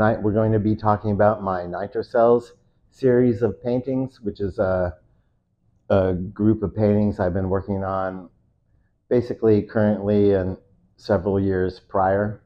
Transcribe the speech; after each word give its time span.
Tonight 0.00 0.22
we're 0.22 0.32
going 0.32 0.52
to 0.52 0.58
be 0.58 0.74
talking 0.74 1.10
about 1.10 1.42
my 1.42 1.66
Nitrocels 1.66 2.54
series 2.88 3.42
of 3.42 3.62
paintings, 3.62 4.18
which 4.22 4.40
is 4.40 4.58
a, 4.58 4.94
a 5.90 6.14
group 6.14 6.62
of 6.62 6.74
paintings 6.74 7.20
I've 7.20 7.34
been 7.34 7.50
working 7.50 7.84
on 7.84 8.30
basically 9.10 9.60
currently 9.60 10.32
and 10.32 10.56
several 10.96 11.38
years 11.38 11.80
prior. 11.80 12.42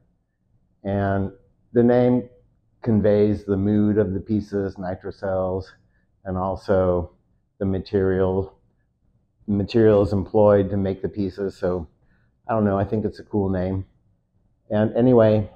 And 0.83 1.31
the 1.73 1.85
name 1.85 2.29
conveys 2.83 3.45
the 3.45 3.57
mood 3.57 3.99
of 3.99 4.15
the 4.15 4.21
pieces, 4.21 4.77
Nitrocels, 4.77 5.73
and 6.25 6.37
also 6.37 7.13
the 7.61 7.67
material 7.67 8.59
materials 9.47 10.13
employed 10.13 10.71
to 10.71 10.77
make 10.77 11.03
the 11.03 11.09
pieces. 11.09 11.57
So 11.57 11.87
I 12.49 12.53
don't 12.53 12.65
know, 12.65 12.81
I 12.81 12.85
think 12.85 13.05
it's 13.05 13.21
a 13.21 13.25
cool 13.25 13.49
name. 13.49 13.87
And 14.71 14.93
anyway, 14.97 15.49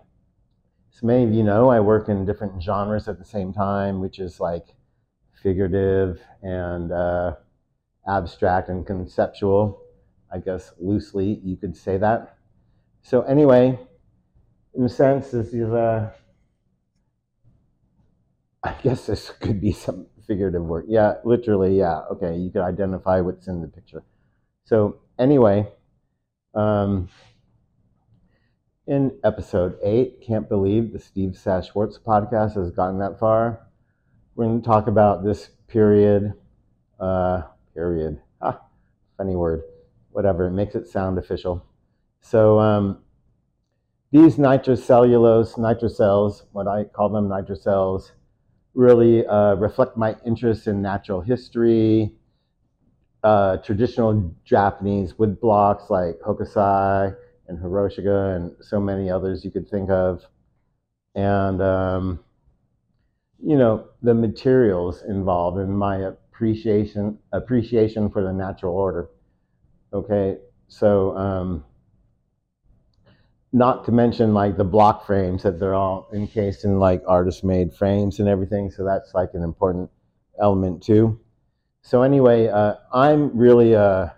many 1.03 1.25
of 1.25 1.33
you 1.33 1.43
know, 1.43 1.69
I 1.69 1.81
work 1.81 2.09
in 2.09 2.25
different 2.25 2.63
genres 2.63 3.09
at 3.09 3.19
the 3.19 3.25
same 3.25 3.53
time, 3.53 4.01
which 4.01 4.19
is 4.19 4.41
like 4.41 4.75
figurative 5.43 6.21
and 6.43 6.93
uh, 6.93 7.37
abstract 8.09 8.69
and 8.69 8.87
conceptual. 8.87 9.83
I 10.33 10.39
guess 10.39 10.73
loosely 10.79 11.41
you 11.45 11.57
could 11.57 11.77
say 11.77 11.99
that. 11.99 12.37
So 13.03 13.23
anyway, 13.23 13.79
in 14.75 14.85
a 14.85 14.89
sense, 14.89 15.31
this 15.31 15.49
is 15.49 15.71
a. 15.71 16.13
I 18.63 18.75
guess 18.83 19.07
this 19.07 19.31
could 19.41 19.61
be 19.61 19.73
some 19.73 20.07
figurative 20.27 20.63
work. 20.63 20.87
Yeah, 20.89 21.15
literally, 21.25 21.79
yeah. 21.79 22.01
Okay, 22.13 22.37
you 22.37 22.51
could 22.51 22.63
identify 22.63 23.21
what's 23.21 23.47
in 23.49 23.63
the 23.63 23.69
picture. 23.69 24.03
So 24.65 25.01
anyway, 25.19 25.69
um, 26.55 27.09
in 28.89 29.15
episode 29.23 29.79
eight, 29.83 30.23
can't 30.23 30.49
believe 30.49 30.93
the 30.93 30.99
Steve 30.99 31.37
Sas 31.37 31.67
Schwartz 31.67 31.99
podcast 31.99 32.55
has 32.55 32.71
gotten 32.71 32.99
that 33.01 33.19
far. 33.19 33.69
We're 34.35 34.47
going 34.47 34.63
to 34.63 34.67
talk 34.67 34.87
about 34.87 35.23
this 35.23 35.51
period, 35.69 36.33
uh, 36.99 37.43
period. 37.75 38.19
Ah, 38.41 38.63
funny 39.19 39.37
word. 39.37 39.63
Whatever. 40.11 40.47
It 40.47 40.53
makes 40.53 40.75
it 40.75 40.89
sound 40.89 41.19
official. 41.19 41.67
So 42.23 42.59
um, 42.59 43.01
these 44.11 44.37
nitrocellulose 44.37 45.59
nitrocels, 45.59 46.45
what 46.53 46.67
I 46.67 46.85
call 46.85 47.11
them 47.11 47.29
nitrocels, 47.29 48.13
really 48.73 49.27
uh, 49.27 49.57
reflect 49.57 49.99
my 49.99 50.17
interest 50.25 50.67
in 50.67 50.81
natural 50.81 51.21
history, 51.21 52.15
uh, 53.23 53.59
traditional 53.59 54.35
Japanese 54.45 55.19
wood 55.19 55.39
blocks 55.41 55.91
like 55.91 56.19
Hokusai 56.21 57.15
and 57.49 57.59
Hiroshige 57.59 58.37
and 58.37 58.55
so 58.61 58.81
many 58.81 59.11
others 59.11 59.45
you 59.45 59.51
could 59.51 59.69
think 59.69 59.91
of. 59.91 60.25
And, 61.15 61.61
um, 61.63 62.21
you 63.43 63.57
know, 63.57 63.89
the 64.03 64.15
materials 64.15 65.03
involved 65.03 65.59
in 65.59 65.75
my 65.75 65.97
appreciation, 65.97 67.19
appreciation 67.33 68.11
for 68.11 68.23
the 68.23 68.33
natural 68.33 68.75
order. 68.75 69.09
Okay, 69.93 70.39
so 70.69 71.17
um, 71.17 71.65
not 73.53 73.85
to 73.87 73.93
mention 73.93 74.35
like 74.35 74.57
the 74.57 74.65
block 74.65 75.07
frames 75.07 75.43
that 75.43 75.59
they're 75.59 75.75
all 75.75 76.09
encased 76.13 76.65
in 76.65 76.79
like 76.79 77.03
artist 77.07 77.43
made 77.43 77.73
frames 77.73 78.19
and 78.19 78.29
everything. 78.29 78.71
So 78.71 78.85
that's 78.85 79.15
like 79.15 79.31
an 79.35 79.43
important 79.43 79.91
element 80.41 80.83
too. 80.83 81.19
So 81.83 82.03
anyway, 82.03 82.49
uh, 82.49 82.75
I'm 82.93 83.37
really 83.37 83.75
uh, 83.75 84.09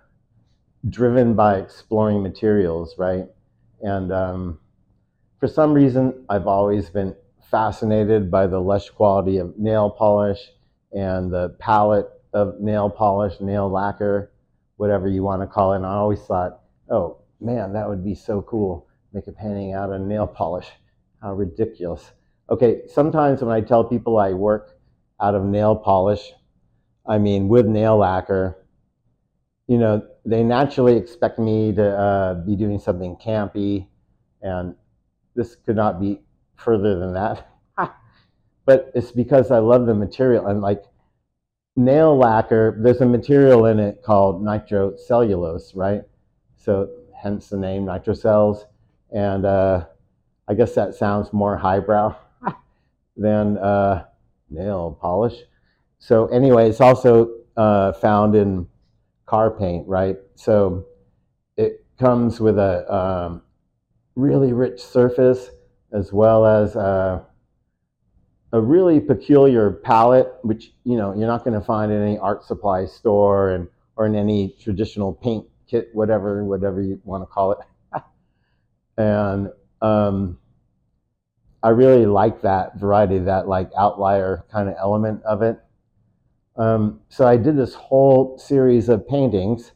driven 0.88 1.34
by 1.34 1.58
exploring 1.58 2.22
materials, 2.22 2.94
right? 2.98 3.26
And 3.82 4.12
um, 4.12 4.58
for 5.38 5.46
some 5.46 5.72
reason, 5.72 6.24
I've 6.28 6.46
always 6.46 6.90
been 6.90 7.14
fascinated 7.50 8.30
by 8.30 8.46
the 8.46 8.60
lush 8.60 8.90
quality 8.90 9.38
of 9.38 9.58
nail 9.58 9.90
polish 9.90 10.40
and 10.92 11.32
the 11.32 11.56
palette 11.58 12.08
of 12.32 12.60
nail 12.60 12.88
polish, 12.88 13.40
nail 13.40 13.70
lacquer, 13.70 14.32
whatever 14.76 15.08
you 15.08 15.22
want 15.22 15.42
to 15.42 15.46
call 15.46 15.72
it. 15.72 15.76
And 15.76 15.86
I 15.86 15.94
always 15.94 16.20
thought, 16.20 16.60
oh 16.90 17.18
man, 17.40 17.72
that 17.72 17.88
would 17.88 18.04
be 18.04 18.14
so 18.14 18.42
cool 18.42 18.86
make 19.12 19.26
a 19.26 19.32
painting 19.32 19.72
out 19.72 19.92
of 19.92 20.00
nail 20.00 20.26
polish. 20.26 20.68
How 21.20 21.34
ridiculous. 21.34 22.12
Okay, 22.48 22.82
sometimes 22.86 23.42
when 23.42 23.54
I 23.54 23.60
tell 23.60 23.84
people 23.84 24.18
I 24.18 24.32
work 24.32 24.78
out 25.20 25.34
of 25.34 25.44
nail 25.44 25.76
polish, 25.76 26.32
I 27.06 27.18
mean 27.18 27.48
with 27.48 27.66
nail 27.66 27.98
lacquer, 27.98 28.56
you 29.66 29.78
know, 29.78 30.06
they 30.24 30.42
naturally 30.42 30.96
expect 30.96 31.38
me 31.38 31.72
to 31.74 31.98
uh, 31.98 32.34
be 32.34 32.56
doing 32.56 32.78
something 32.78 33.16
campy, 33.16 33.86
and 34.42 34.74
this 35.34 35.56
could 35.66 35.76
not 35.76 36.00
be 36.00 36.20
further 36.56 36.98
than 36.98 37.14
that. 37.14 37.48
but 38.66 38.90
it's 38.94 39.12
because 39.12 39.50
I 39.50 39.58
love 39.58 39.86
the 39.86 39.94
material 39.94 40.46
and 40.46 40.60
like 40.60 40.84
nail 41.76 42.16
lacquer, 42.16 42.76
there's 42.78 43.00
a 43.00 43.06
material 43.06 43.66
in 43.66 43.78
it 43.78 44.02
called 44.02 44.42
nitrocellulose, 44.42 45.74
right? 45.74 46.02
So 46.56 46.90
hence 47.20 47.48
the 47.48 47.56
name 47.56 47.84
nitrocels 47.84 48.66
and 49.10 49.44
uh, 49.44 49.86
I 50.48 50.54
guess 50.54 50.74
that 50.74 50.94
sounds 50.94 51.32
more 51.32 51.56
highbrow 51.56 52.16
than 53.16 53.58
uh, 53.58 54.04
nail 54.50 54.98
polish. 55.00 55.36
So 55.98 56.26
anyway, 56.26 56.68
it's 56.68 56.80
also 56.80 57.30
uh, 57.56 57.92
found 57.92 58.34
in 58.34 58.66
car 59.30 59.48
paint, 59.48 59.86
right? 59.86 60.16
So 60.34 60.86
it 61.56 61.86
comes 62.00 62.40
with 62.40 62.58
a 62.58 62.92
um, 62.92 63.42
really 64.16 64.52
rich 64.52 64.80
surface 64.82 65.50
as 65.92 66.12
well 66.12 66.44
as 66.44 66.74
uh, 66.74 67.22
a 68.52 68.60
really 68.60 68.98
peculiar 68.98 69.70
palette, 69.70 70.32
which 70.42 70.72
you 70.82 70.96
know 70.96 71.14
you're 71.14 71.28
not 71.28 71.44
going 71.44 71.58
to 71.58 71.64
find 71.64 71.92
in 71.92 72.02
any 72.02 72.18
art 72.18 72.44
supply 72.44 72.86
store 72.86 73.52
and 73.52 73.68
or 73.94 74.06
in 74.06 74.16
any 74.16 74.56
traditional 74.60 75.12
paint 75.12 75.46
kit, 75.68 75.90
whatever 75.92 76.44
whatever 76.44 76.82
you 76.82 77.00
want 77.04 77.22
to 77.22 77.26
call 77.26 77.52
it 77.52 77.58
and 78.96 79.48
um, 79.80 80.36
I 81.62 81.68
really 81.68 82.06
like 82.06 82.42
that 82.42 82.80
variety, 82.80 83.20
that 83.20 83.46
like 83.46 83.70
outlier 83.78 84.44
kind 84.50 84.68
of 84.68 84.74
element 84.76 85.22
of 85.22 85.42
it. 85.42 85.60
Um, 86.60 87.00
so 87.08 87.26
I 87.26 87.38
did 87.38 87.56
this 87.56 87.72
whole 87.72 88.36
series 88.36 88.90
of 88.90 89.08
paintings, 89.08 89.72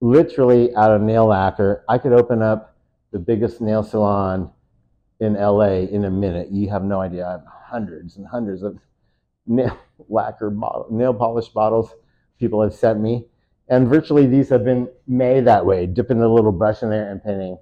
literally 0.00 0.74
out 0.74 0.90
of 0.90 1.00
nail 1.00 1.26
lacquer. 1.26 1.84
I 1.88 1.98
could 1.98 2.12
open 2.12 2.42
up 2.42 2.76
the 3.12 3.20
biggest 3.20 3.60
nail 3.60 3.84
salon 3.84 4.50
in 5.20 5.34
LA 5.34 5.86
in 5.86 6.04
a 6.04 6.10
minute. 6.10 6.50
You 6.50 6.70
have 6.70 6.82
no 6.82 7.00
idea. 7.00 7.24
I 7.24 7.30
have 7.30 7.44
hundreds 7.46 8.16
and 8.16 8.26
hundreds 8.26 8.64
of 8.64 8.78
nail 9.46 9.78
lacquer 10.08 10.50
bottle, 10.50 10.88
nail 10.90 11.14
polish 11.14 11.48
bottles 11.50 11.94
people 12.40 12.62
have 12.62 12.74
sent 12.74 13.00
me. 13.00 13.26
And 13.68 13.88
virtually 13.88 14.26
these 14.26 14.48
have 14.48 14.64
been 14.64 14.88
made 15.06 15.44
that 15.46 15.64
way, 15.64 15.86
dipping 15.86 16.20
a 16.20 16.28
little 16.28 16.52
brush 16.52 16.82
in 16.82 16.90
there 16.90 17.10
and 17.10 17.22
painting 17.22 17.58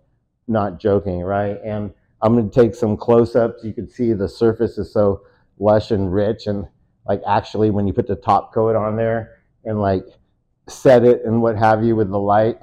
not 0.48 0.78
joking, 0.78 1.20
right? 1.20 1.58
And 1.62 1.92
I'm 2.22 2.34
going 2.34 2.48
to 2.48 2.54
take 2.54 2.74
some 2.74 2.96
close-ups. 2.96 3.64
You 3.64 3.74
can 3.74 3.88
see 3.88 4.12
the 4.12 4.28
surface 4.28 4.78
is 4.78 4.92
so 4.92 5.22
lush 5.58 5.90
and 5.90 6.12
rich, 6.12 6.46
and 6.46 6.66
like 7.08 7.22
actually 7.26 7.70
when 7.70 7.86
you 7.86 7.92
put 7.92 8.06
the 8.06 8.16
top 8.16 8.52
coat 8.52 8.76
on 8.76 8.96
there 8.96 9.42
and 9.64 9.80
like 9.80 10.04
set 10.68 11.04
it 11.04 11.22
and 11.24 11.40
what 11.40 11.56
have 11.56 11.84
you 11.84 11.96
with 11.96 12.10
the 12.10 12.18
light, 12.18 12.58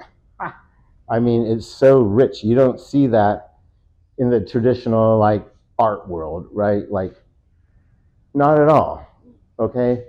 I 1.08 1.18
mean 1.18 1.46
it's 1.46 1.66
so 1.66 2.00
rich. 2.00 2.44
You 2.44 2.54
don't 2.54 2.80
see 2.80 3.06
that 3.08 3.54
in 4.18 4.30
the 4.30 4.40
traditional 4.40 5.18
like 5.18 5.46
art 5.78 6.08
world, 6.08 6.48
right? 6.52 6.90
Like 6.90 7.14
not 8.34 8.60
at 8.60 8.68
all. 8.68 9.06
Okay. 9.58 10.04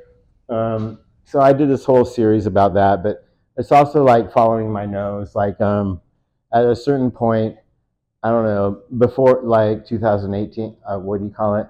Um, 0.49 0.99
so 1.25 1.39
I 1.39 1.53
did 1.53 1.69
this 1.69 1.85
whole 1.85 2.05
series 2.05 2.45
about 2.45 2.73
that, 2.75 3.03
but 3.03 3.27
it's 3.57 3.71
also 3.71 4.03
like 4.03 4.31
following 4.31 4.71
my 4.71 4.85
nose. 4.85 5.35
Like 5.35 5.59
um, 5.61 6.01
at 6.53 6.65
a 6.65 6.75
certain 6.75 7.11
point, 7.11 7.55
I 8.23 8.29
don't 8.29 8.45
know, 8.45 8.81
before 8.97 9.41
like 9.43 9.85
2018, 9.85 10.75
uh, 10.87 10.97
what 10.97 11.19
do 11.19 11.25
you 11.25 11.31
call 11.31 11.55
it? 11.55 11.67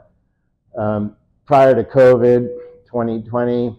Um, 0.77 1.15
prior 1.45 1.75
to 1.75 1.83
COVID, 1.83 2.49
2020, 2.95 3.77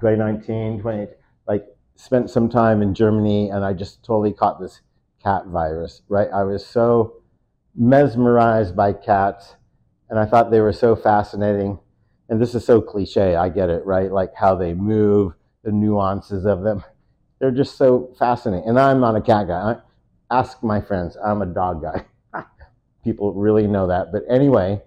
2019, 0.00 0.80
20, 0.80 1.06
like 1.46 1.64
spent 1.94 2.28
some 2.28 2.48
time 2.48 2.82
in 2.82 2.92
Germany 2.92 3.50
and 3.50 3.64
I 3.64 3.72
just 3.72 4.04
totally 4.04 4.32
caught 4.32 4.60
this 4.60 4.80
cat 5.22 5.46
virus, 5.46 6.02
right? 6.08 6.26
I 6.34 6.42
was 6.42 6.66
so 6.66 7.22
mesmerized 7.76 8.74
by 8.74 8.94
cats 8.94 9.54
and 10.10 10.18
I 10.18 10.26
thought 10.26 10.50
they 10.50 10.58
were 10.58 10.72
so 10.72 10.96
fascinating. 10.96 11.78
And 12.28 12.42
this 12.42 12.56
is 12.56 12.64
so 12.64 12.80
cliche, 12.80 13.36
I 13.36 13.48
get 13.48 13.70
it, 13.70 13.86
right? 13.86 14.10
Like 14.10 14.34
how 14.34 14.56
they 14.56 14.74
move, 14.74 15.34
the 15.62 15.70
nuances 15.70 16.46
of 16.46 16.64
them. 16.64 16.82
They're 17.38 17.52
just 17.52 17.76
so 17.76 18.12
fascinating. 18.18 18.68
And 18.68 18.76
I'm 18.76 18.98
not 18.98 19.14
a 19.14 19.20
cat 19.20 19.46
guy 19.46 19.76
I, 20.30 20.36
ask 20.36 20.64
my 20.64 20.80
friends. 20.80 21.16
I'm 21.24 21.42
a 21.42 21.46
dog 21.46 21.80
guy. 21.80 22.06
People 23.04 23.34
really 23.34 23.68
know 23.68 23.86
that. 23.86 24.10
But 24.10 24.24
anyway, 24.28 24.82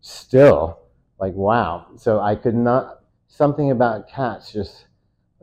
still, 0.00 0.79
like, 1.20 1.34
wow. 1.34 1.86
So 1.96 2.20
I 2.20 2.34
could 2.34 2.54
not, 2.54 3.00
something 3.28 3.70
about 3.70 4.08
cats 4.08 4.52
just 4.52 4.86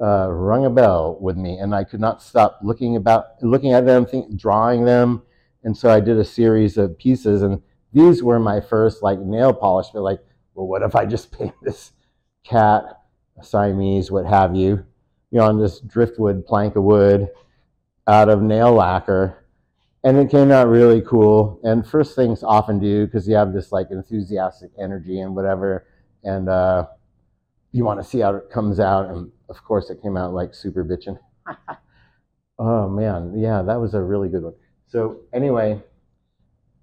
uh, 0.02 0.28
rung 0.30 0.66
a 0.66 0.70
bell 0.70 1.18
with 1.22 1.38
me, 1.38 1.58
and 1.58 1.74
I 1.74 1.84
could 1.84 2.00
not 2.00 2.22
stop 2.22 2.60
looking 2.62 2.96
about, 2.96 3.42
looking 3.42 3.74
at 3.74 3.86
them, 3.86 4.06
think, 4.06 4.36
drawing 4.36 4.86
them. 4.86 5.22
And 5.64 5.76
so 5.76 5.90
I 5.90 6.00
did 6.00 6.18
a 6.18 6.26
series 6.26 6.78
of 6.78 6.98
pieces, 6.98 7.42
and 7.42 7.62
these 7.94 8.22
were 8.22 8.40
my 8.40 8.60
first 8.60 9.02
like 9.02 9.20
nail 9.20 9.54
polish, 9.54 9.88
but 9.94 10.02
like, 10.02 10.20
well, 10.54 10.68
what 10.68 10.82
if 10.82 10.96
I 10.96 11.06
just 11.06 11.32
paint 11.38 11.54
this 11.62 11.92
cat, 12.44 12.84
Siamese, 13.42 14.12
what 14.12 14.26
have 14.26 14.56
you, 14.56 14.86
you 15.32 15.40
know, 15.40 15.46
on 15.46 15.60
this 15.60 15.80
driftwood 15.80 16.46
plank 16.46 16.76
of 16.76 16.84
wood 16.84 17.30
out 18.08 18.30
of 18.30 18.42
nail 18.42 18.74
lacquer. 18.74 19.44
And 20.08 20.18
it 20.20 20.30
came 20.30 20.52
out 20.52 20.70
really 20.70 21.02
cool. 21.02 21.60
And 21.64 21.86
first 21.86 22.16
things 22.16 22.42
often 22.42 22.80
do 22.80 23.06
because 23.06 23.28
you 23.28 23.36
have 23.36 23.52
this 23.52 23.74
like 23.74 23.88
enthusiastic 23.92 24.72
energy 24.82 25.20
and 25.20 25.36
whatever. 25.36 25.86
And 26.24 26.48
uh, 26.48 26.88
you 27.74 27.84
want 27.84 28.00
to 28.02 28.08
see 28.08 28.20
how 28.20 28.34
it 28.36 28.50
comes 28.50 28.80
out. 28.80 29.10
And 29.10 29.30
of 29.50 29.62
course, 29.66 29.90
it 29.90 30.02
came 30.02 30.16
out 30.16 30.34
like 30.34 30.56
super 30.56 30.86
bitchin'. 30.86 31.20
oh 32.58 32.88
man, 32.88 33.38
yeah, 33.38 33.62
that 33.62 33.82
was 33.82 33.96
a 33.96 34.02
really 34.02 34.30
good 34.30 34.44
one. 34.44 34.54
So, 34.88 35.24
anyway, 35.34 35.84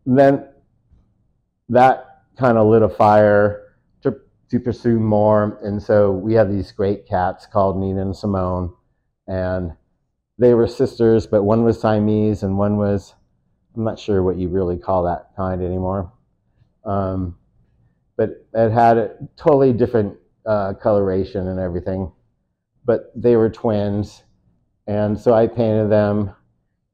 then 0.05 0.47
that 1.71 2.25
kind 2.39 2.59
of 2.59 2.67
lit 2.67 2.83
a 2.83 2.91
fire 2.91 3.79
to, 4.03 4.17
to 4.51 4.61
pursue 4.61 5.01
more. 5.01 5.59
And 5.63 5.83
so 5.83 6.11
we 6.11 6.35
have 6.35 6.53
these 6.53 6.73
great 6.73 7.07
cats 7.07 7.47
called 7.47 7.79
Nina 7.79 8.03
and 8.03 8.15
Simone. 8.15 8.75
And 9.27 9.73
they 10.39 10.55
were 10.55 10.67
sisters, 10.67 11.27
but 11.27 11.45
one 11.45 11.65
was 11.65 11.81
Siamese 11.81 12.43
and 12.43 12.59
one 12.59 12.77
was, 12.77 13.15
I'm 13.77 13.85
not 13.85 13.99
sure 13.99 14.23
what 14.23 14.37
you 14.37 14.49
really 14.49 14.77
call 14.77 15.05
that 15.05 15.31
kind 15.37 15.63
anymore. 15.63 16.13
Um, 16.85 17.37
but 18.17 18.47
it 18.53 18.71
had 18.71 18.99
a 18.99 19.17
totally 19.37 19.73
different 19.73 20.17
uh, 20.47 20.75
coloration 20.75 21.49
and 21.49 21.59
everything. 21.59 22.13
But 22.85 23.13
they 23.15 23.37
were 23.37 23.49
twins. 23.49 24.25
And 24.87 25.19
so 25.19 25.35
I 25.35 25.47
painted 25.47 25.91
them. 25.91 26.35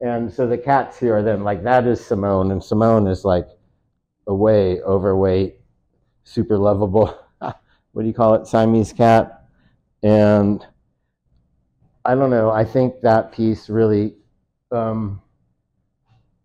And 0.01 0.33
so 0.33 0.47
the 0.47 0.57
cats 0.57 0.99
here 0.99 1.17
are 1.17 1.23
then 1.23 1.43
like, 1.43 1.63
that 1.65 1.87
is 1.87 2.05
Simone. 2.05 2.53
And 2.53 2.63
Simone 2.63 3.07
is 3.07 3.25
like 3.25 3.49
a 4.27 4.35
way 4.35 4.81
overweight, 4.83 5.57
super 6.25 6.57
lovable, 6.57 7.19
what 7.39 8.03
do 8.03 8.07
you 8.07 8.15
call 8.15 8.35
it, 8.35 8.47
Siamese 8.47 8.93
cat. 8.93 9.45
And 10.03 10.65
I 12.05 12.15
don't 12.15 12.31
know, 12.31 12.51
I 12.51 12.65
think 12.65 13.01
that 13.03 13.33
piece 13.33 13.69
really 13.69 14.15
um, 14.73 15.21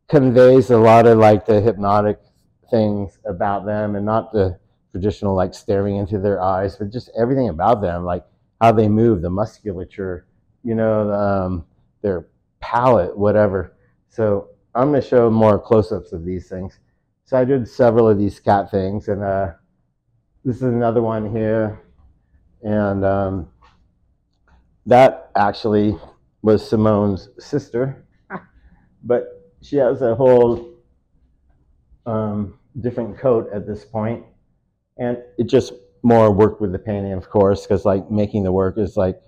conveys 0.09 0.69
a 0.69 0.77
lot 0.77 1.07
of 1.07 1.17
like 1.17 1.45
the 1.45 1.61
hypnotic 1.61 2.19
things 2.69 3.19
about 3.25 3.65
them 3.65 3.95
and 3.95 4.05
not 4.05 4.33
the 4.33 4.59
traditional 4.91 5.35
like 5.35 5.53
staring 5.53 5.97
into 5.97 6.19
their 6.19 6.41
eyes, 6.41 6.75
but 6.75 6.91
just 6.91 7.09
everything 7.17 7.49
about 7.49 7.81
them, 7.81 8.03
like 8.03 8.25
how 8.61 8.71
they 8.71 8.87
move, 8.87 9.21
the 9.21 9.29
musculature, 9.29 10.25
you 10.63 10.75
know, 10.75 11.11
um, 11.11 11.65
their 12.01 12.27
palate, 12.59 13.17
whatever. 13.17 13.75
So 14.09 14.49
I'm 14.73 14.89
going 14.89 15.01
to 15.01 15.07
show 15.07 15.29
more 15.29 15.59
close-ups 15.59 16.11
of 16.11 16.25
these 16.25 16.49
things. 16.49 16.79
So 17.25 17.37
I 17.37 17.45
did 17.45 17.67
several 17.67 18.07
of 18.09 18.17
these 18.17 18.39
cat 18.39 18.69
things, 18.69 19.07
and 19.07 19.23
uh, 19.23 19.53
this 20.43 20.57
is 20.57 20.63
another 20.63 21.01
one 21.01 21.29
here, 21.35 21.81
and 22.61 23.03
um, 23.03 23.47
that 24.85 25.31
actually 25.35 25.97
was 26.41 26.67
Simone's 26.67 27.29
sister, 27.39 28.05
but 29.03 29.51
she 29.61 29.77
has 29.77 30.01
a 30.01 30.15
whole 30.15 30.75
um, 32.05 32.59
different 32.81 33.17
coat 33.17 33.49
at 33.53 33.65
this 33.65 33.83
point, 33.83 34.23
and 34.97 35.17
it 35.37 35.47
just 35.47 35.73
more 36.03 36.31
worked 36.31 36.61
with 36.61 36.71
the 36.71 36.79
painting, 36.79 37.13
of 37.13 37.29
course, 37.29 37.63
because 37.63 37.83
like 37.83 38.11
making 38.11 38.43
the 38.43 38.51
work 38.51 38.77
is 38.77 38.95
like 38.95 39.19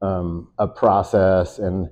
um, 0.00 0.48
a 0.58 0.66
process, 0.66 1.58
and 1.58 1.88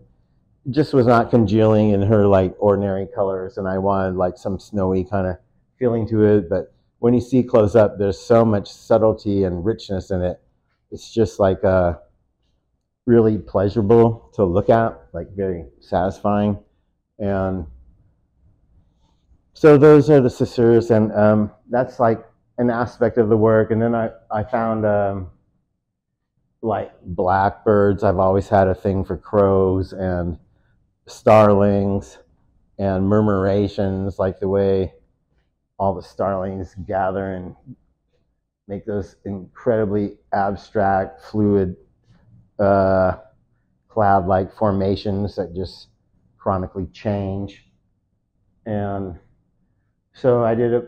just 0.71 0.95
was 0.95 1.07
not 1.07 1.31
congealing 1.31 1.91
in 1.91 2.03
her 2.03 2.27
like 2.27 2.55
ordinary 2.59 3.07
colors, 3.15 3.59
and 3.59 3.69
I 3.69 3.79
wanted 3.79 4.17
like 4.17 4.39
some 4.39 4.59
snowy 4.59 5.05
kind 5.05 5.27
of 5.27 5.37
feeling 5.79 6.09
to 6.09 6.25
it, 6.25 6.49
but 6.49 6.73
when 6.99 7.15
you 7.15 7.21
see 7.21 7.43
close 7.43 7.77
up, 7.77 7.99
there's 7.99 8.19
so 8.19 8.45
much 8.45 8.73
subtlety 8.73 9.45
and 9.45 9.65
richness 9.65 10.11
in 10.11 10.23
it. 10.23 10.41
It's 10.91 11.13
just 11.13 11.39
like 11.39 11.63
uh, 11.63 11.95
really 13.07 13.39
pleasurable 13.39 14.31
to 14.35 14.45
look 14.45 14.69
at, 14.69 15.01
like 15.13 15.31
very 15.35 15.65
satisfying. 15.81 16.59
And 17.19 17.67
so 19.55 19.79
those 19.79 20.11
are 20.11 20.21
the 20.21 20.29
sisters, 20.29 20.91
and 20.91 21.13
um, 21.13 21.51
that's 21.71 21.99
like 21.99 22.23
an 22.59 22.69
aspect 22.69 23.17
of 23.17 23.29
the 23.29 23.37
work. 23.37 23.71
And 23.71 23.81
then 23.81 23.95
I, 23.95 24.11
I 24.31 24.43
found 24.43 24.85
um, 24.85 25.31
like 26.63 26.93
blackbirds. 27.03 28.03
I've 28.03 28.19
always 28.19 28.49
had 28.49 28.69
a 28.69 28.75
thing 28.75 29.05
for 29.05 29.17
crows 29.17 29.93
and 29.93 30.39
starlings 31.07 32.19
and 32.79 33.05
murmurations, 33.09 34.19
like 34.19 34.41
the 34.41 34.49
way 34.49 34.93
all 35.79 35.95
the 35.95 36.03
starlings 36.03 36.75
gather 36.87 37.33
and 37.33 37.55
make 38.69 38.85
those 38.85 39.17
incredibly 39.25 40.17
abstract, 40.33 41.23
fluid, 41.23 41.77
uh, 42.59 43.17
cloud-like 43.89 44.55
formations 44.55 45.37
that 45.37 45.55
just 45.55 45.89
chronically 46.39 46.87
change. 46.93 47.65
And 48.65 49.19
so 50.13 50.45
I 50.45 50.55
did 50.55 50.75
a, 50.75 50.85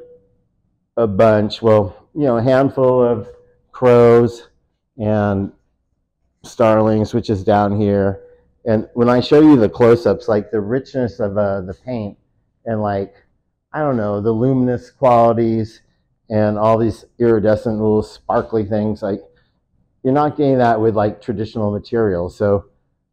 a 0.96 1.06
bunch, 1.06 1.62
well, 1.62 2.08
you 2.14 2.24
know, 2.24 2.38
a 2.38 2.42
handful 2.42 3.02
of 3.02 3.28
crows 3.72 4.48
and 4.96 5.52
starlings, 6.42 7.14
which 7.14 7.30
is 7.30 7.44
down 7.44 7.80
here. 7.80 8.22
And 8.64 8.88
when 8.94 9.08
I 9.08 9.20
show 9.20 9.40
you 9.40 9.56
the 9.56 9.68
close-ups, 9.68 10.28
like 10.28 10.50
the 10.50 10.60
richness 10.60 11.20
of 11.20 11.38
uh, 11.38 11.60
the 11.62 11.74
paint 11.74 12.18
and 12.64 12.82
like 12.82 13.14
I 13.72 13.80
don't 13.80 13.96
know, 13.96 14.20
the 14.20 14.32
luminous 14.32 14.90
qualities 14.90 15.82
and 16.30 16.58
all 16.58 16.78
these 16.78 17.04
iridescent 17.18 17.76
little 17.76 18.02
sparkly 18.02 18.64
things. 18.64 19.02
Like 19.02 19.20
you're 20.02 20.12
not 20.12 20.36
getting 20.36 20.58
that 20.58 20.80
with 20.80 20.96
like 20.96 21.20
traditional 21.20 21.70
materials. 21.72 22.36
So 22.36 22.66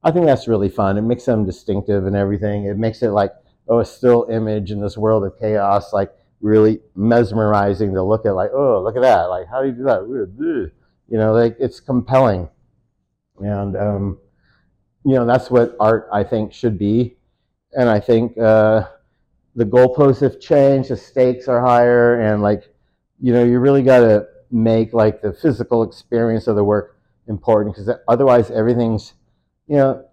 I 0.03 0.11
think 0.11 0.25
that's 0.25 0.47
really 0.47 0.69
fun. 0.69 0.97
It 0.97 1.01
makes 1.01 1.25
them 1.25 1.45
distinctive 1.45 2.05
and 2.05 2.15
everything. 2.15 2.65
It 2.65 2.77
makes 2.77 3.01
it 3.01 3.09
like, 3.09 3.31
oh, 3.67 3.79
a 3.79 3.85
still 3.85 4.27
image 4.29 4.71
in 4.71 4.79
this 4.79 4.97
world 4.97 5.23
of 5.23 5.39
chaos, 5.39 5.93
like 5.93 6.11
really 6.41 6.79
mesmerizing 6.95 7.93
to 7.93 8.03
look 8.03 8.25
at 8.25 8.35
like, 8.35 8.51
oh, 8.53 8.81
look 8.83 8.95
at 8.95 9.01
that. 9.01 9.23
Like, 9.23 9.47
how 9.47 9.61
do 9.61 9.67
you 9.67 9.73
do 9.73 9.83
that? 9.83 10.71
You 11.09 11.17
know, 11.17 11.33
like 11.33 11.57
it's 11.59 11.79
compelling. 11.79 12.49
And, 13.39 13.75
um, 13.75 14.19
you 15.03 15.13
know, 15.13 15.25
that's 15.25 15.49
what 15.49 15.75
art, 15.79 16.07
I 16.13 16.23
think, 16.23 16.53
should 16.53 16.77
be. 16.77 17.17
And 17.73 17.89
I 17.89 17.99
think, 17.99 18.37
uh, 18.37 18.87
the 19.55 19.65
goalposts 19.65 20.19
have 20.19 20.39
changed, 20.39 20.89
the 20.89 20.97
stakes 20.97 21.47
are 21.47 21.61
higher, 21.61 22.19
and 22.19 22.41
like, 22.41 22.63
you 23.21 23.31
know, 23.33 23.43
you 23.43 23.59
really 23.59 23.83
got 23.83 23.99
to 23.99 24.27
make 24.55 24.93
like 24.93 25.21
the 25.21 25.33
physical 25.33 25.83
experience 25.83 26.47
of 26.47 26.55
the 26.55 26.63
work 26.63 26.97
important 27.27 27.75
because 27.75 27.93
otherwise 28.07 28.49
everything's, 28.51 29.13
you 29.67 29.75
know, 29.75 30.05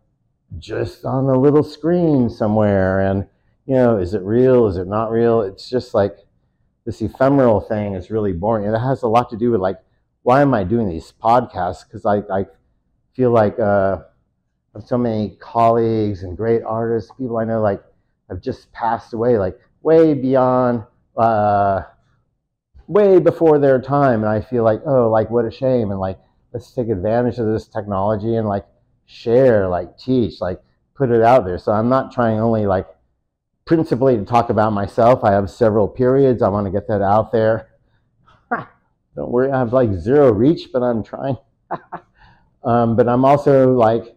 just 0.59 1.05
on 1.05 1.27
a 1.27 1.39
little 1.39 1.63
screen 1.63 2.29
somewhere. 2.29 3.01
And, 3.01 3.29
you 3.67 3.75
know, 3.75 3.99
is 3.99 4.15
it 4.15 4.23
real? 4.23 4.67
Is 4.67 4.77
it 4.77 4.89
not 4.89 5.13
real? 5.13 5.43
It's 5.43 5.71
just 5.71 5.95
like 5.95 6.17
this 6.85 7.01
ephemeral 7.01 7.61
thing 7.61 7.95
is 7.95 8.11
really 8.11 8.33
boring. 8.33 8.67
And 8.67 8.75
it 8.75 8.81
has 8.81 9.03
a 9.03 9.09
lot 9.09 9.31
to 9.31 9.37
do 9.37 9.53
with 9.53 9.61
like, 9.61 9.79
why 10.25 10.43
am 10.43 10.55
I 10.55 10.65
doing 10.65 10.89
these 10.89 11.13
podcasts? 11.23 11.85
Because 11.85 12.05
I, 12.05 12.19
I 12.33 12.47
feel 13.15 13.31
like 13.31 13.61
uh, 13.61 13.99
I 14.75 14.79
have 14.79 14.89
so 14.89 14.99
many 14.99 15.37
colleagues 15.39 16.25
and 16.25 16.37
great 16.37 16.63
artists, 16.65 17.13
people 17.17 17.39
I 17.39 17.45
know, 17.45 17.61
like, 17.61 17.83
have 18.29 18.41
just 18.41 18.73
passed 18.73 19.13
away, 19.13 19.39
like 19.39 19.59
way 19.83 20.15
beyond, 20.15 20.85
uh, 21.17 21.83
way 22.87 23.19
before 23.19 23.59
their 23.59 23.81
time. 23.81 24.23
And 24.23 24.29
I 24.29 24.41
feel 24.41 24.65
like, 24.65 24.81
oh, 24.87 25.09
like 25.11 25.31
what 25.31 25.45
a 25.45 25.51
shame. 25.51 25.91
And 25.91 26.01
like, 26.01 26.19
let's 26.53 26.73
take 26.73 26.89
advantage 26.89 27.39
of 27.39 27.47
this 27.47 27.67
technology 27.67 28.37
and 28.37 28.49
like 28.49 28.67
share, 29.07 29.69
like 29.69 29.99
teach, 29.99 30.41
like 30.41 30.61
put 30.95 31.11
it 31.11 31.23
out 31.23 31.45
there. 31.45 31.59
So 31.59 31.73
I'm 31.73 31.89
not 31.89 32.13
trying 32.13 32.41
only 32.41 32.67
like 32.67 32.87
principally 33.65 34.17
to 34.17 34.25
talk 34.25 34.51
about 34.51 34.73
myself. 34.73 35.25
I 35.25 35.33
have 35.33 35.51
several 35.51 35.89
periods. 35.89 36.43
I 36.43 36.49
want 36.49 36.67
to 36.67 36.73
get 36.73 36.89
that 36.89 37.03
out 37.03 37.33
there. 37.33 37.69
Don't 39.15 39.31
worry, 39.31 39.51
I 39.51 39.59
have 39.59 39.73
like 39.75 39.93
zero 39.93 40.33
reach, 40.33 40.71
but 40.73 40.83
I'm 40.83 41.03
trying. 41.03 41.37
um, 42.65 42.97
but 42.97 43.09
I'm 43.09 43.27
also 43.27 43.73
like 43.75 44.17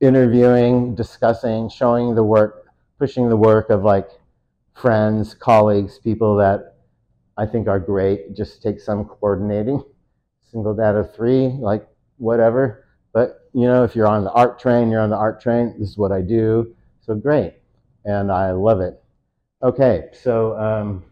interviewing, 0.00 0.94
discussing, 0.94 1.70
showing 1.70 2.14
the 2.14 2.22
work 2.22 2.64
pushing 2.98 3.28
the 3.28 3.36
work 3.36 3.70
of 3.70 3.82
like 3.82 4.08
friends, 4.74 5.34
colleagues, 5.34 5.98
people 5.98 6.36
that 6.36 6.73
I 7.36 7.46
think 7.46 7.68
are 7.68 7.80
great. 7.80 8.34
Just 8.34 8.62
take 8.62 8.80
some 8.80 9.04
coordinating. 9.04 9.82
Single 10.52 10.78
of 10.80 11.14
three, 11.14 11.48
like 11.48 11.86
whatever. 12.18 12.84
But 13.12 13.48
you 13.52 13.66
know, 13.66 13.84
if 13.84 13.96
you're 13.96 14.06
on 14.06 14.24
the 14.24 14.32
art 14.32 14.58
train, 14.58 14.90
you're 14.90 15.00
on 15.00 15.10
the 15.10 15.16
art 15.16 15.40
train. 15.40 15.74
This 15.78 15.90
is 15.90 15.98
what 15.98 16.12
I 16.12 16.20
do. 16.20 16.74
So 17.00 17.14
great, 17.14 17.54
and 18.04 18.30
I 18.30 18.52
love 18.52 18.80
it. 18.80 19.02
Okay, 19.62 20.10
so 20.12 20.56
um, 20.58 21.04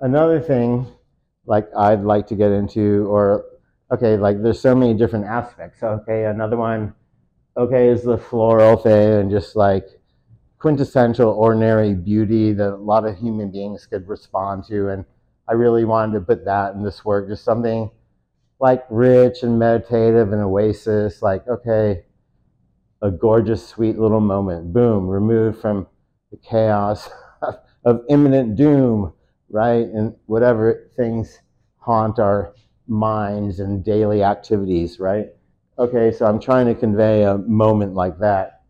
another 0.00 0.40
thing, 0.40 0.86
like 1.46 1.68
I'd 1.76 2.02
like 2.02 2.26
to 2.28 2.34
get 2.34 2.50
into, 2.52 3.06
or 3.08 3.44
okay, 3.92 4.16
like 4.16 4.42
there's 4.42 4.60
so 4.60 4.74
many 4.74 4.94
different 4.94 5.24
aspects. 5.24 5.82
Okay, 5.82 6.24
another 6.24 6.56
one, 6.56 6.94
okay, 7.56 7.88
is 7.88 8.02
the 8.02 8.18
floral 8.18 8.76
thing, 8.76 9.20
and 9.20 9.30
just 9.30 9.56
like 9.56 9.88
quintessential 10.58 11.28
ordinary 11.28 11.94
beauty 11.94 12.52
that 12.54 12.72
a 12.72 12.76
lot 12.76 13.04
of 13.04 13.18
human 13.18 13.50
beings 13.50 13.86
could 13.86 14.08
respond 14.08 14.64
to. 14.64 14.88
And 14.88 15.04
I 15.48 15.52
really 15.52 15.84
wanted 15.84 16.14
to 16.14 16.20
put 16.20 16.44
that 16.46 16.74
in 16.74 16.82
this 16.82 17.04
work, 17.04 17.28
just 17.28 17.44
something 17.44 17.90
like 18.60 18.84
rich 18.88 19.42
and 19.42 19.58
meditative 19.58 20.32
and 20.32 20.42
oasis, 20.42 21.20
like, 21.20 21.46
okay, 21.46 22.04
a 23.02 23.10
gorgeous, 23.10 23.66
sweet 23.66 23.98
little 23.98 24.20
moment, 24.20 24.72
boom, 24.72 25.06
removed 25.06 25.60
from 25.60 25.86
the 26.30 26.38
chaos 26.38 27.10
of, 27.42 27.56
of 27.84 28.02
imminent 28.08 28.56
doom, 28.56 29.12
right? 29.50 29.86
And 29.86 30.14
whatever 30.26 30.90
things 30.96 31.38
haunt 31.76 32.18
our 32.18 32.54
minds 32.88 33.60
and 33.60 33.84
daily 33.84 34.22
activities, 34.22 34.98
right? 34.98 35.28
Okay, 35.78 36.10
so 36.12 36.24
I'm 36.24 36.40
trying 36.40 36.66
to 36.66 36.74
convey 36.74 37.24
a 37.24 37.36
moment 37.36 37.94
like 37.94 38.18
that. 38.20 38.62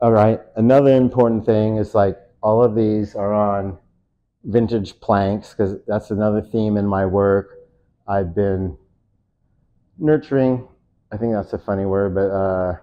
All 0.00 0.12
right, 0.12 0.40
another 0.56 0.94
important 0.94 1.44
thing 1.44 1.76
is 1.76 1.94
like 1.94 2.16
all 2.40 2.62
of 2.62 2.74
these 2.74 3.14
are 3.14 3.34
on 3.34 3.78
vintage 4.48 4.98
planks 5.00 5.50
because 5.50 5.76
that's 5.86 6.10
another 6.10 6.40
theme 6.40 6.76
in 6.76 6.86
my 6.86 7.06
work. 7.06 7.58
I've 8.08 8.34
been 8.34 8.76
nurturing, 9.98 10.66
I 11.12 11.18
think 11.18 11.34
that's 11.34 11.52
a 11.52 11.58
funny 11.58 11.84
word, 11.84 12.14
but 12.14 12.30
uh, 12.30 12.76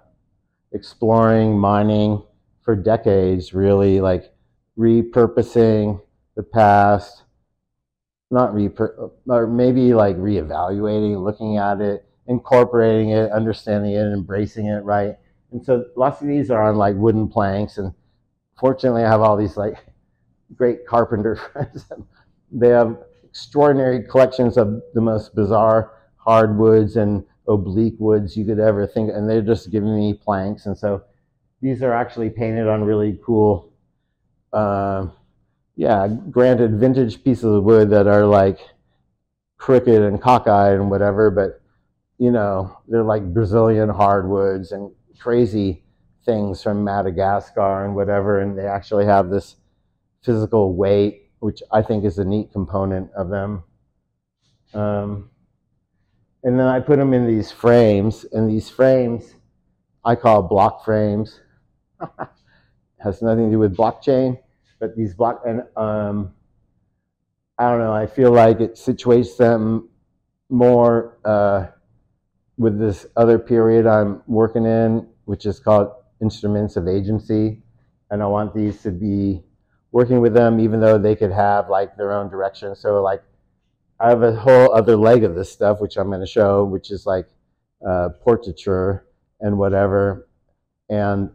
exploring 0.72 1.60
mining 1.60 2.24
for 2.62 2.76
decades, 2.76 3.54
really 3.54 4.00
like 4.00 4.32
repurposing 4.78 6.02
the 6.36 6.44
past, 6.44 7.24
not 8.30 8.54
repur, 8.54 9.12
or 9.28 9.48
maybe 9.48 9.94
like 9.94 10.18
reevaluating, 10.18 11.24
looking 11.24 11.58
at 11.58 11.82
it, 11.82 12.06
incorporating 12.28 13.10
it, 13.10 13.32
understanding 13.32 13.94
it, 13.94 14.14
embracing 14.14 14.68
it, 14.68 14.84
right? 14.84 15.16
And 15.52 15.66
so 15.66 15.86
lots 15.96 16.22
of 16.22 16.28
these 16.28 16.52
are 16.52 16.64
on 16.64 16.76
like 16.76 16.96
wooden 16.96 17.28
planks, 17.28 17.78
and 17.78 17.94
fortunately, 18.60 19.04
I 19.04 19.10
have 19.10 19.22
all 19.22 19.38
these 19.38 19.58
like 19.58 19.78
great 20.56 20.86
carpenter 20.86 21.36
friends. 21.54 21.86
they 22.52 22.70
have 22.70 22.98
extraordinary 23.24 24.04
collections 24.04 24.58
of 24.58 24.82
the 24.94 25.02
most 25.02 25.36
bizarre 25.36 25.92
hardwoods 26.18 26.96
and 26.96 27.24
oblique 27.48 27.96
woods 28.00 28.36
you 28.36 28.46
could 28.46 28.60
ever 28.60 28.88
think, 28.88 29.12
and 29.14 29.30
they're 29.30 29.42
just 29.42 29.72
giving 29.72 29.96
me 29.96 30.14
planks. 30.14 30.66
And 30.66 30.78
so 30.78 31.04
these 31.62 31.84
are 31.84 31.94
actually 31.94 32.30
painted 32.30 32.68
on 32.68 32.84
really 32.84 33.20
cool, 33.26 33.72
uh, 34.54 35.08
yeah, 35.76 36.08
granted 36.32 36.80
vintage 36.80 37.24
pieces 37.24 37.44
of 37.44 37.64
wood 37.64 37.90
that 37.90 38.08
are 38.08 38.26
like 38.26 38.60
crooked 39.58 40.02
and 40.02 40.22
cockeyed 40.22 40.80
and 40.80 40.90
whatever, 40.90 41.30
but 41.30 41.62
you 42.18 42.32
know, 42.32 42.78
they're 42.88 43.04
like 43.04 43.34
Brazilian 43.34 43.90
hardwoods 43.90 44.72
and 44.72 44.92
crazy 45.20 45.84
things 46.26 46.64
from 46.64 46.84
Madagascar 46.84 47.86
and 47.86 47.96
whatever, 47.96 48.40
and 48.40 48.58
they 48.58 48.66
actually 48.66 49.06
have 49.06 49.30
this 49.30 49.56
physical 50.26 50.76
weight, 50.76 51.30
which 51.40 51.62
I 51.72 51.82
think 51.82 52.04
is 52.04 52.18
a 52.18 52.26
neat 52.26 52.52
component 52.52 53.12
of 53.14 53.30
them. 53.30 53.64
Um, 54.74 55.30
and 56.44 56.60
then 56.60 56.68
I 56.68 56.80
put 56.80 56.98
them 56.98 57.14
in 57.14 57.28
these 57.28 57.52
frames, 57.52 58.26
and 58.32 58.50
these 58.50 58.70
frames 58.70 59.36
I 60.04 60.16
call 60.16 60.44
block 60.44 60.86
frames. 60.86 61.40
Has 63.00 63.22
nothing 63.22 63.46
to 63.46 63.52
do 63.52 63.60
with 63.60 63.76
blockchain, 63.76 64.40
but 64.80 64.96
these 64.96 65.14
block 65.14 65.42
and 65.46 65.64
um, 65.76 66.34
I 67.58 67.70
don't 67.70 67.80
know. 67.80 67.94
I 67.94 68.08
feel 68.08 68.32
like 68.32 68.60
it 68.60 68.76
situates 68.76 69.38
them 69.38 69.90
more 70.50 71.18
uh, 71.24 71.68
with 72.58 72.80
this 72.80 73.06
other 73.16 73.40
period 73.40 73.86
I'm 73.86 74.22
working 74.28 74.66
in, 74.66 75.08
which 75.26 75.46
is 75.46 75.60
called 75.60 75.92
instruments 76.22 76.76
of 76.78 76.88
agency, 76.88 77.64
and 78.10 78.22
I 78.22 78.28
want 78.28 78.54
these 78.54 78.82
to 78.84 78.92
be 78.92 79.44
working 79.96 80.20
with 80.20 80.34
them, 80.34 80.60
even 80.60 80.82
though 80.82 80.98
they 80.98 81.16
could 81.16 81.32
have 81.32 81.70
like 81.70 81.96
their 81.96 82.12
own 82.12 82.30
direction. 82.30 82.76
So 82.76 83.02
like 83.02 83.24
I 83.98 84.10
have 84.10 84.24
a 84.24 84.36
whole 84.36 84.76
other 84.76 84.98
leg 84.98 85.24
of 85.24 85.36
this 85.36 85.50
stuff, 85.50 85.80
which 85.80 85.96
I'm 85.96 86.10
going 86.10 86.20
to 86.20 86.28
show, 86.28 86.66
which 86.66 86.92
is 86.92 87.06
like 87.06 87.30
uh, 87.88 88.10
portraiture 88.20 89.06
and 89.40 89.58
whatever, 89.58 90.28
and 90.90 91.30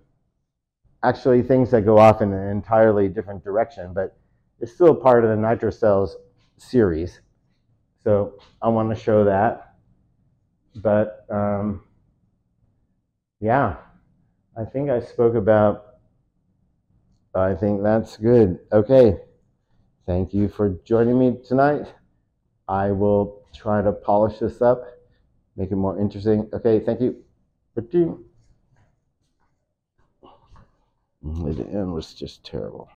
actually 1.03 1.41
things 1.43 1.71
that 1.71 1.87
go 1.87 1.99
off 1.99 2.21
in 2.21 2.35
an 2.35 2.51
entirely 2.51 3.09
different 3.09 3.43
direction, 3.43 3.95
but 3.95 4.19
it's 4.61 4.75
still 4.75 4.95
part 4.95 5.25
of 5.25 5.31
the 5.31 5.37
NitroCels 5.37 6.11
series. 6.59 7.19
So 8.05 8.35
I 8.61 8.69
want 8.69 8.95
to 8.95 9.03
show 9.03 9.25
that. 9.25 9.77
But 10.77 11.25
um, 11.31 11.83
yeah, 13.41 13.77
I 14.55 14.67
think 14.67 14.91
I 14.91 15.01
spoke 15.01 15.35
about, 15.35 15.90
I 17.35 17.55
think 17.55 17.83
that's 17.83 18.17
good. 18.17 18.59
Okay. 18.73 19.19
Thank 20.07 20.35
you 20.35 20.49
for 20.49 20.71
joining 20.85 21.19
me 21.19 21.37
tonight. 21.47 21.87
I 22.69 22.91
will 22.91 23.43
try 23.55 23.83
to 23.83 23.93
polish 23.93 24.39
this 24.39 24.61
up, 24.61 24.85
make 25.57 25.71
it 25.71 25.77
more 25.77 25.99
interesting. 25.99 26.49
Okay, 26.53 26.81
thank 26.81 27.01
you. 27.01 27.23
The 27.75 27.83
end 31.69 31.93
was 31.93 32.15
just 32.15 32.45
terrible. 32.45 32.89